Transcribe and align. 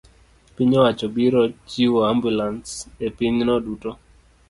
piny 0.55 0.73
owacho 0.79 1.05
biro 1.15 1.41
chiwo 1.69 1.99
ambulans 2.11 2.67
e 3.05 3.07
pinyno 3.17 3.53
duto. 3.65 3.91